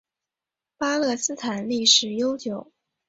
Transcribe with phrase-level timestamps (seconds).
[0.77, 2.71] 巴勒斯坦历史悠久。